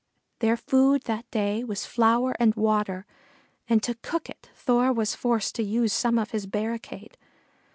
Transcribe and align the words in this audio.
Their 0.39 0.57
food 0.57 1.03
that 1.03 1.29
day 1.29 1.63
was 1.63 1.85
flour 1.85 2.35
and 2.39 2.55
water, 2.55 3.05
and 3.69 3.83
to 3.83 3.93
cook 4.01 4.31
it 4.31 4.49
Thor 4.55 4.91
was 4.91 5.13
forced 5.13 5.53
to 5.57 5.63
use 5.63 5.93
some 5.93 6.17
of 6.17 6.31
his 6.31 6.47
barricade. 6.47 7.17